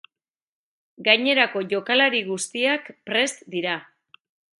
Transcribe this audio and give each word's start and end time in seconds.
Gainerako 1.07 1.61
jokalari 1.73 2.21
guztiak 2.31 2.89
prest 3.11 3.45
dira. 3.57 3.77